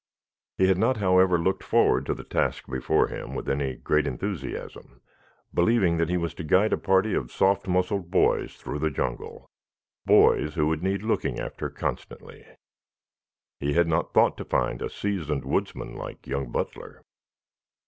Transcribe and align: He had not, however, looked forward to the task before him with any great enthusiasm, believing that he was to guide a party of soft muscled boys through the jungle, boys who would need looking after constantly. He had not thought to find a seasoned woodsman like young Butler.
He 0.57 0.65
had 0.65 0.79
not, 0.79 0.97
however, 0.97 1.37
looked 1.37 1.61
forward 1.63 2.07
to 2.07 2.15
the 2.15 2.23
task 2.23 2.65
before 2.65 3.09
him 3.09 3.35
with 3.35 3.47
any 3.47 3.75
great 3.75 4.07
enthusiasm, 4.07 4.99
believing 5.53 5.97
that 5.97 6.09
he 6.09 6.17
was 6.17 6.33
to 6.33 6.43
guide 6.43 6.73
a 6.73 6.77
party 6.79 7.13
of 7.13 7.31
soft 7.31 7.67
muscled 7.67 8.09
boys 8.09 8.55
through 8.55 8.79
the 8.79 8.89
jungle, 8.89 9.45
boys 10.07 10.55
who 10.55 10.65
would 10.65 10.81
need 10.81 11.03
looking 11.03 11.39
after 11.39 11.69
constantly. 11.69 12.47
He 13.59 13.73
had 13.73 13.85
not 13.87 14.11
thought 14.11 14.37
to 14.37 14.43
find 14.43 14.81
a 14.81 14.89
seasoned 14.89 15.45
woodsman 15.45 15.93
like 15.95 16.25
young 16.25 16.51
Butler. 16.51 17.03